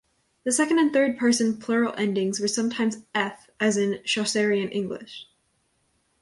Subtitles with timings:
[0.45, 5.27] The second and third person plural endings were sometimes -eth as in Chaucerian English.